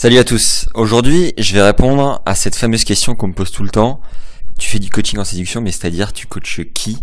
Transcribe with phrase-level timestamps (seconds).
[0.00, 0.68] Salut à tous.
[0.74, 3.98] Aujourd'hui, je vais répondre à cette fameuse question qu'on me pose tout le temps.
[4.56, 6.98] Tu fais du coaching en séduction, mais c'est-à-dire tu coaches qui?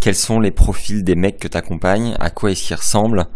[0.00, 3.26] Quels sont les profils des mecs que tu accompagnes À quoi est-ce qu'ils ressemblent?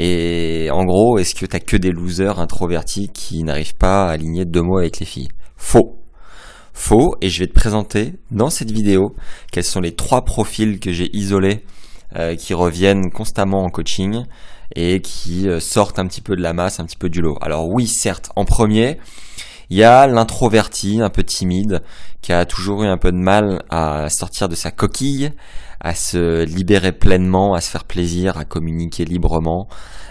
[0.00, 4.44] Et en gros, est-ce que t'as que des losers introvertis qui n'arrivent pas à aligner
[4.46, 5.28] deux mots avec les filles?
[5.56, 6.02] Faux.
[6.74, 7.14] Faux.
[7.20, 9.14] Et je vais te présenter dans cette vidéo
[9.52, 11.64] quels sont les trois profils que j'ai isolés
[12.16, 14.24] euh, qui reviennent constamment en coaching
[14.76, 17.38] et qui euh, sortent un petit peu de la masse, un petit peu du lot.
[17.40, 18.98] Alors oui, certes, en premier,
[19.70, 21.82] il y a l'introverti, un peu timide,
[22.22, 25.32] qui a toujours eu un peu de mal à sortir de sa coquille,
[25.80, 29.68] à se libérer pleinement, à se faire plaisir, à communiquer librement,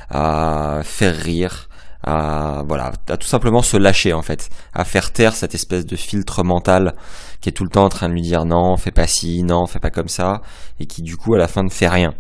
[0.09, 1.70] à faire rire,
[2.03, 5.95] à voilà, à tout simplement se lâcher en fait, à faire taire cette espèce de
[5.95, 6.95] filtre mental
[7.41, 9.67] qui est tout le temps en train de lui dire non, fais pas ci, non,
[9.67, 10.41] fais pas comme ça,
[10.80, 12.14] et qui du coup à la fin ne fait rien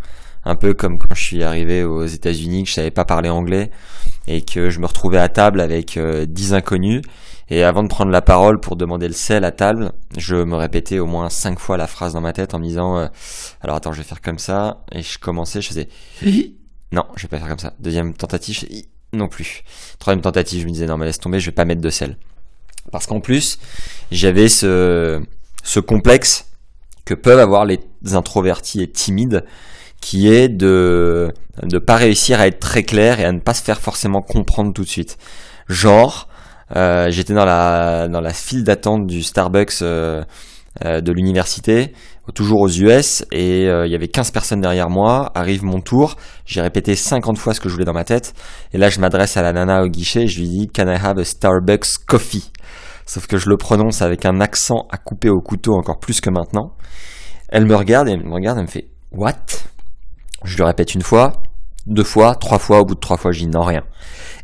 [0.49, 3.69] un peu comme quand je suis arrivé aux États-Unis, que je savais pas parler anglais
[4.27, 7.01] et que je me retrouvais à table avec euh, dix inconnus.
[7.51, 10.99] Et avant de prendre la parole pour demander le sel à table, je me répétais
[10.99, 13.07] au moins cinq fois la phrase dans ma tête en me disant euh,
[13.61, 14.83] alors attends, je vais faire comme ça.
[14.91, 15.89] Et je commençais, je faisais
[16.91, 17.73] non, je vais pas faire comme ça.
[17.79, 19.63] Deuxième tentative, je faisais, non plus.
[19.97, 22.17] Troisième tentative, je me disais non mais laisse tomber, je vais pas mettre de sel.
[22.91, 23.59] Parce qu'en plus,
[24.11, 25.21] j'avais ce,
[25.63, 26.45] ce complexe
[27.05, 27.79] que peuvent avoir les
[28.13, 29.43] introvertis et timides
[30.01, 31.31] qui est de
[31.63, 34.73] ne pas réussir à être très clair et à ne pas se faire forcément comprendre
[34.73, 35.17] tout de suite.
[35.67, 36.27] Genre,
[36.75, 40.23] euh, j'étais dans la dans la file d'attente du Starbucks euh,
[40.85, 41.93] euh, de l'université,
[42.35, 45.31] toujours aux US, et il y avait 15 personnes derrière moi.
[45.35, 48.33] Arrive mon tour, j'ai répété 50 fois ce que je voulais dans ma tête,
[48.73, 50.97] et là je m'adresse à la nana au guichet, et je lui dis Can I
[51.03, 52.51] have a Starbucks coffee?
[53.05, 56.29] Sauf que je le prononce avec un accent à couper au couteau encore plus que
[56.29, 56.73] maintenant.
[57.49, 59.33] Elle me regarde et elle me regarde, elle me fait What?
[60.43, 61.41] Je le répète une fois,
[61.87, 63.83] deux fois, trois fois, au bout de trois fois, je dis non, rien.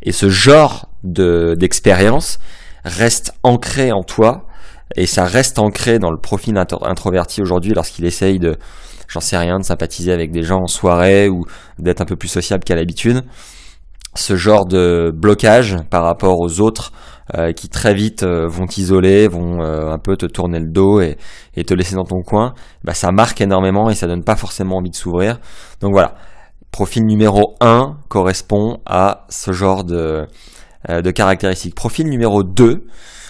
[0.04, 2.40] Et ce genre de, d'expérience
[2.84, 4.48] reste ancré en toi,
[4.96, 8.58] et ça reste ancré dans le profil introverti aujourd'hui lorsqu'il essaye de,
[9.08, 11.46] j'en sais rien, de sympathiser avec des gens en soirée ou
[11.80, 13.24] d'être un peu plus sociable qu'à l'habitude.
[14.16, 16.92] Ce genre de blocage par rapport aux autres
[17.34, 21.02] euh, qui très vite euh, vont t'isoler, vont euh, un peu te tourner le dos
[21.02, 21.18] et,
[21.66, 22.54] te laisser dans ton coin,
[22.84, 25.40] bah, ça marque énormément et ça donne pas forcément envie de s'ouvrir.
[25.82, 26.14] Donc voilà,
[26.70, 30.28] profil numéro 1 correspond à ce genre de,
[30.88, 31.74] de caractéristiques.
[31.74, 32.86] Profil numéro 2,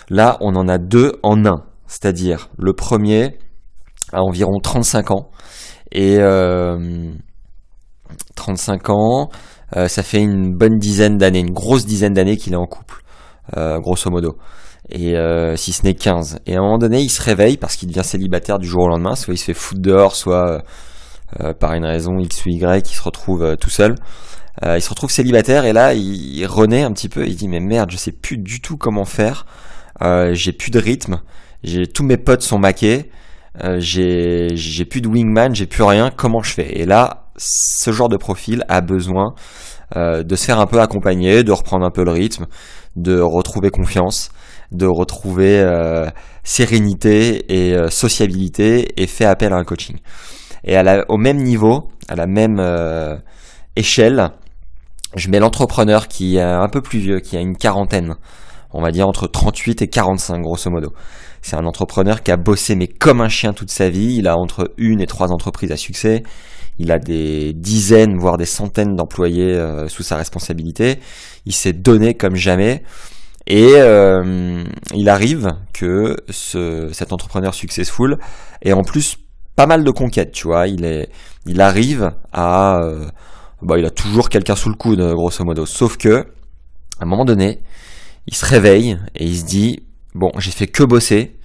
[0.09, 3.37] là on en a deux en un, c'est-à-dire le premier
[4.11, 5.29] à environ 35 ans
[5.93, 6.17] et
[8.35, 9.29] 35 ans,
[9.73, 13.03] ça fait une bonne dizaine d'années, une grosse dizaine d'années qu'il est en couple.
[13.57, 14.37] Euh, grosso modo.
[14.89, 16.39] Et euh, si ce n'est 15.
[16.45, 18.87] Et à un moment donné, il se réveille parce qu'il devient célibataire du jour au
[18.87, 19.15] lendemain.
[19.15, 20.63] Soit il se fait foutre dehors, soit
[21.39, 23.95] euh, par une raison X ou Y, il se retrouve tout seul.
[24.63, 27.27] il se retrouve célibataire et là, il, renaît un petit peu.
[27.27, 29.45] Il dit mais merde, je sais plus du tout comment faire.
[30.31, 31.21] j'ai plus de rythme.
[31.63, 33.11] J'ai tous mes potes sont maqués.
[33.77, 36.11] j'ai plus de wingman, j'ai plus rien.
[36.15, 36.79] Comment je fais?
[36.79, 39.33] Et là, ce genre de profil a besoin
[39.95, 42.47] de se faire un peu accompagner, de reprendre un peu le rythme,
[42.95, 44.31] de retrouver confiance,
[44.71, 46.09] de retrouver euh,
[46.43, 49.97] sérénité et euh, sociabilité et fait appel à un coaching.
[50.63, 53.15] Et à au même niveau, à la même euh,
[53.75, 54.29] échelle,
[55.15, 58.15] je mets l'entrepreneur qui est un peu plus vieux, qui a une quarantaine,
[58.71, 60.93] on va dire entre 38 et 45 grosso modo.
[61.41, 64.35] C'est un entrepreneur qui a bossé mais comme un chien toute sa vie, il a
[64.35, 66.23] entre une et trois entreprises à succès,
[66.77, 70.99] il a des dizaines, voire des centaines d'employés euh, sous sa responsabilité.
[71.45, 72.83] Il s'est donné comme jamais.
[73.47, 74.63] Et euh,
[74.93, 78.17] il arrive que ce, cet entrepreneur successful
[78.61, 79.17] ait en plus
[79.55, 80.67] pas mal de conquêtes, tu vois.
[80.67, 81.09] Il est,
[81.45, 83.05] il arrive à, euh,
[83.61, 85.65] bah, il a toujours quelqu'un sous le coude, grosso modo.
[85.65, 86.25] Sauf que,
[86.99, 87.59] à un moment donné,
[88.27, 91.37] il se réveille et il se dit, bon, j'ai fait que bosser.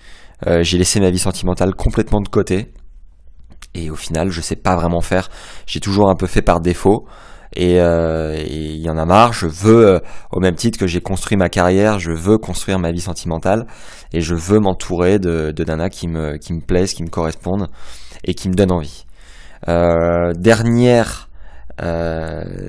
[0.62, 2.72] j'ai laissé ma vie sentimentale complètement de côté
[3.74, 5.28] et au final je sais pas vraiment faire.
[5.66, 7.06] J'ai toujours un peu fait par défaut
[7.54, 9.32] et euh, il y en a marre.
[9.32, 9.98] Je veux, euh,
[10.30, 13.66] au même titre que j'ai construit ma carrière, je veux construire ma vie sentimentale
[14.12, 17.68] et je veux m'entourer de, de nanas qui me qui me plaisent, qui me correspondent
[18.24, 19.06] et qui me donnent envie.
[19.68, 21.26] Euh, dernière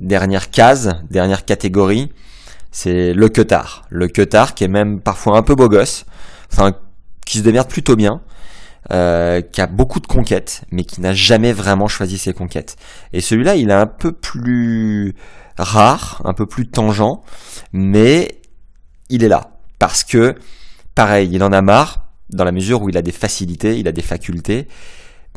[0.02, 2.14] dernière case, dernière catégorie,
[2.72, 3.84] c'est le queutard.
[3.90, 6.06] Le queutard qui est même parfois un peu beau gosse,
[6.54, 6.72] enfin
[7.26, 8.22] qui se démerde plutôt bien,
[8.90, 12.78] euh, qui a beaucoup de conquêtes, mais qui n'a jamais vraiment choisi ses conquêtes.
[13.14, 15.16] Et celui-là, il est un peu plus
[15.58, 17.22] rare, un peu plus tangent,
[17.74, 18.42] mais
[19.10, 19.52] il est là.
[19.78, 20.36] Parce que,
[20.96, 23.92] pareil, il en a marre, dans la mesure où il a des facilités, il a
[23.92, 24.68] des facultés,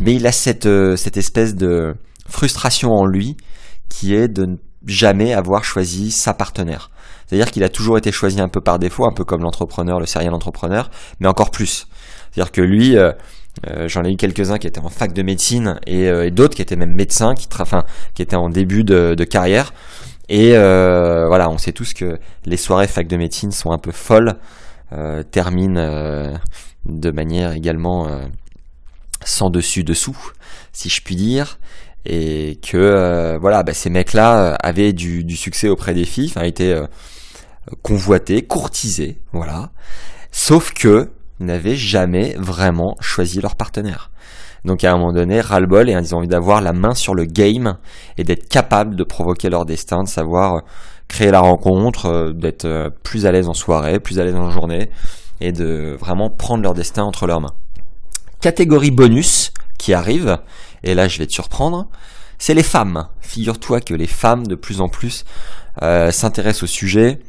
[0.01, 1.95] mais il a cette, euh, cette espèce de
[2.27, 3.37] frustration en lui
[3.89, 4.57] qui est de ne
[4.87, 6.91] jamais avoir choisi sa partenaire.
[7.27, 10.07] C'est-à-dire qu'il a toujours été choisi un peu par défaut, un peu comme l'entrepreneur, le
[10.07, 11.87] serial entrepreneur, mais encore plus.
[12.35, 13.13] C'est-à-dire que lui, euh,
[13.69, 16.77] euh, j'en ai eu quelques-uns qui étaient en fac de médecine et, d'autres qui étaient
[16.77, 17.85] même médecins, qui, enfin,
[18.15, 19.73] qui étaient en début de, de carrière.
[20.29, 24.35] Et voilà, on sait tous que les soirées fac de médecine sont un peu folles,
[25.31, 26.39] terminent
[26.85, 28.09] de manière également
[29.25, 30.17] sans dessus dessous,
[30.73, 31.59] si je puis dire
[32.05, 36.05] et que euh, voilà bah, ces mecs là euh, avaient du, du, succès auprès des
[36.05, 36.87] filles, enfin étaient euh,
[37.83, 39.71] convoités, courtisés, voilà.
[40.31, 41.11] Sauf que
[41.41, 44.11] n'avaient jamais vraiment choisi leur partenaire.
[44.65, 47.25] Donc à un moment donné, ras-le-bol et ils ont envie d'avoir la main sur le
[47.25, 47.77] game
[48.17, 50.63] et d'être capable de provoquer leur destin, de savoir
[51.09, 54.91] créer la rencontre, d'être plus à l'aise en soirée, plus à l'aise en journée
[55.41, 57.55] et de vraiment prendre leur destin entre leurs mains.
[58.41, 60.39] Catégorie bonus qui arrive,
[60.83, 61.89] et là je vais te surprendre,
[62.39, 63.09] c'est les femmes.
[63.21, 65.25] Figure-toi que les femmes de plus en plus
[65.83, 67.21] euh, s'intéressent au sujet,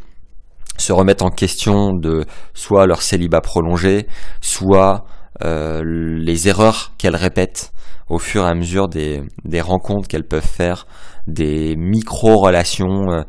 [0.78, 4.08] se remettent en question de soit leur célibat prolongé,
[4.42, 5.06] soit
[5.44, 7.72] euh, les erreurs qu'elles répètent
[8.10, 10.86] au fur et à mesure des, des rencontres qu'elles peuvent faire,
[11.28, 13.24] des micro-relations euh,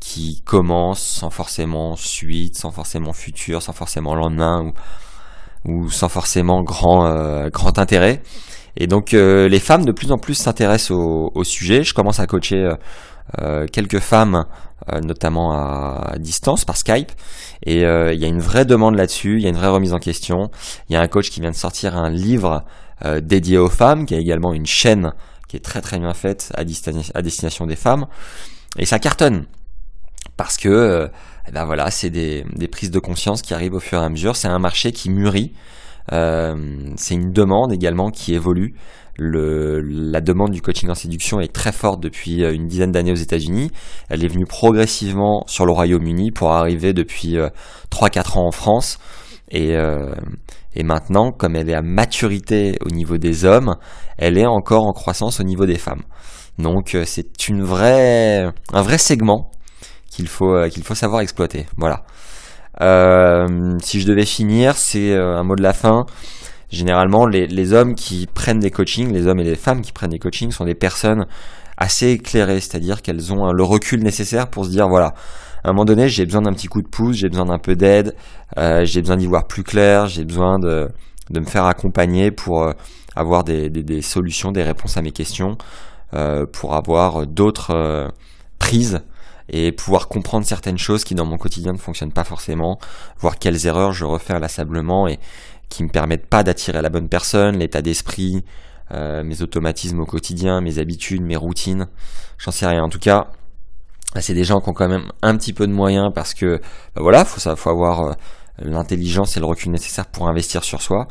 [0.00, 4.72] qui commencent sans forcément suite, sans forcément futur, sans forcément lendemain
[5.64, 8.22] ou, ou sans forcément grand, grand intérêt.
[8.76, 11.82] Et donc euh, les femmes de plus en plus s'intéressent au, sujet.
[11.82, 12.70] Je commence à coacher
[13.38, 14.46] euh, euh, quelques femmes,
[15.02, 17.12] notamment à, distance par Skype.
[17.64, 19.98] Et il y a une vraie demande là-dessus, il y a une vraie remise en
[19.98, 20.50] question.
[20.88, 22.64] Il y a un coach qui vient de sortir un livre
[23.20, 25.12] dédié aux femmes, qui a également une chaîne
[25.48, 26.64] qui est très très bien faite à,
[27.22, 28.06] destination des femmes.
[28.78, 29.44] Et ça cartonne.
[30.36, 31.10] Parce que
[31.46, 34.08] eh ben voilà, c'est des, des prises de conscience qui arrivent au fur et à
[34.08, 34.34] mesure.
[34.34, 35.52] C'est un marché qui mûrit.
[36.12, 36.54] Euh,
[36.96, 38.74] c'est une demande également qui évolue.
[39.18, 43.16] La demande du coaching en séduction est très forte depuis euh, une dizaine d'années aux
[43.16, 43.70] États-Unis.
[44.08, 47.36] Elle est venue progressivement sur le Royaume-Uni pour arriver depuis
[47.90, 48.98] 3-4 euh, ans en France.
[49.52, 49.74] Et,
[50.76, 53.74] et maintenant, comme elle est à maturité au niveau des hommes,
[54.16, 56.02] elle est encore en croissance au niveau des femmes.
[56.58, 59.50] Donc c'est une vraie, un vrai segment
[60.08, 61.66] qu'il faut, qu'il faut savoir exploiter.
[61.76, 62.04] Voilà.
[62.80, 66.06] Euh, si je devais finir, c'est euh, un mot de la fin.
[66.70, 70.20] Généralement, les, hommes qui prennent des coachings, les hommes et les femmes qui prennent des
[70.20, 71.26] coachings sont des personnes
[71.76, 75.14] assez éclairées, c'est-à-dire qu'elles ont le recul nécessaire pour se dire voilà,
[75.64, 77.76] à un moment donné, j'ai besoin d'un petit coup de pouce, j'ai besoin d'un peu
[77.76, 78.14] d'aide,
[78.56, 80.88] euh, j'ai besoin d'y voir plus clair, j'ai besoin de,
[81.30, 82.72] me faire accompagner pour euh,
[83.14, 85.58] avoir des, solutions, des réponses à mes questions,
[86.14, 88.10] euh, pour avoir d'autres
[88.58, 89.00] prises
[89.50, 92.78] et pouvoir comprendre certaines choses qui dans mon quotidien ne fonctionnent pas forcément,
[93.18, 95.18] voir quelles erreurs je refais inlassablement et
[95.68, 98.44] qui me permettent pas d'attirer la bonne personne, l'état d'esprit,
[98.92, 101.88] euh, mes automatismes au quotidien, mes habitudes, mes routines,
[102.38, 102.82] j'en sais rien.
[102.82, 103.28] En tout cas,
[104.20, 106.60] c'est des gens qui ont quand même un petit peu de moyens parce que
[106.94, 108.12] bah voilà, faut ça, faut avoir euh,
[108.58, 111.06] l'intelligence et le recul nécessaire pour investir sur soi,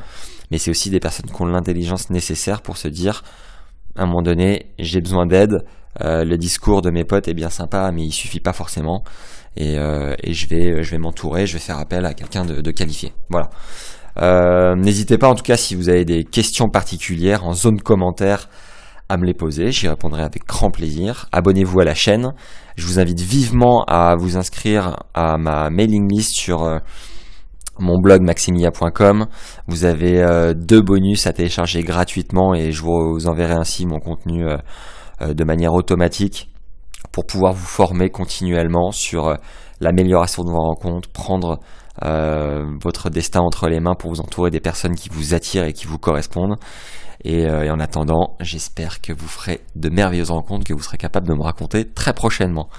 [0.51, 3.23] mais c'est aussi des personnes qui ont l'intelligence nécessaire pour se dire
[3.95, 5.65] à un moment donné, j'ai besoin d'aide,
[6.01, 9.03] euh, le discours de mes potes est bien sympa, mais il suffit pas forcément.
[9.57, 12.71] Et, euh, je vais, je vais m'entourer, je vais faire appel à quelqu'un de, de,
[12.71, 13.13] qualifié.
[13.29, 13.49] Voilà.
[14.21, 18.49] Euh, N'hésitez pas, en tout cas, si vous avez des questions particulières en zone commentaire,
[19.09, 19.71] à me les poser.
[19.71, 21.25] J'y répondrai avec grand plaisir.
[21.31, 22.31] Abonnez-vous à la chaîne.
[22.77, 26.77] Je vous invite vivement à vous inscrire à ma mailing list sur euh,
[27.79, 29.25] mon blog maximia.com.
[29.67, 34.47] Vous avez euh, deux bonus à télécharger gratuitement et je vous enverrai ainsi mon contenu
[34.47, 34.57] euh,
[35.21, 36.49] de manière automatique
[37.11, 39.35] pour pouvoir vous former continuellement sur euh,
[39.79, 41.59] l'amélioration de vos rencontres, prendre
[42.03, 45.73] euh, votre destin entre les mains pour vous entourer des personnes qui vous attirent et
[45.73, 46.55] qui vous correspondent.
[47.25, 51.33] Et, en attendant, j'espère que vous ferez de merveilleuses rencontres que vous serez capable de
[51.33, 52.69] me raconter très prochainement.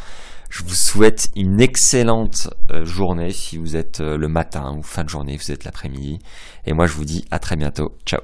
[0.48, 2.48] Je vous souhaite une excellente
[2.84, 6.20] journée si vous êtes le matin ou fin de journée, vous êtes l'après-midi.
[6.64, 7.98] Et moi je vous dis à très bientôt.
[8.06, 8.20] Ciao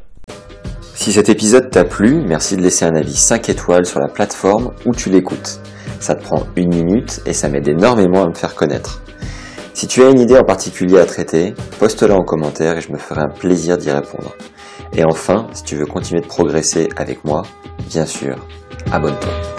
[1.06, 4.72] si cet épisode t'a plu, merci de laisser un avis 5 étoiles sur la plateforme
[4.86, 5.60] où tu l'écoutes.
[6.00, 9.02] Ça te prend une minute et ça m'aide énormément à me faire connaître.
[9.72, 12.98] Si tu as une idée en particulier à traiter, poste-la en commentaire et je me
[12.98, 14.34] ferai un plaisir d'y répondre.
[14.96, 17.42] Et enfin, si tu veux continuer de progresser avec moi,
[17.88, 18.34] bien sûr,
[18.90, 19.55] abonne-toi.